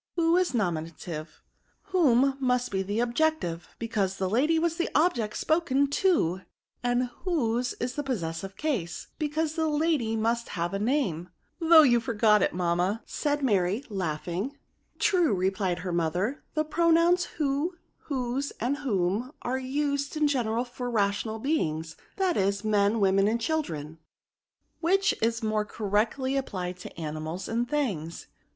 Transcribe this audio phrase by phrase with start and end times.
[0.15, 1.43] Who is nominative;
[1.93, 6.41] whom must be the objective, because the lady was the object spoken to;
[6.81, 11.29] and whose is the possessive case, because the lady must have a name,
[11.59, 14.45] though you forget it, mamma,*' said Mary, laughing.
[14.95, 16.43] R 3 186 RELATIVE PROKOtrm." True,^ replied her mother.
[16.55, 17.69] The pro nouns who^
[18.05, 23.27] whose f and whom, axe used in general for rational beings; that is, men, women,
[23.27, 23.99] and children*
[24.79, 28.25] Which is more oor« rectlj applied to animals and things.